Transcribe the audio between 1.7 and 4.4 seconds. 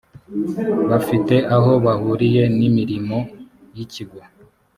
bahuriye n’imirimo y’ikigo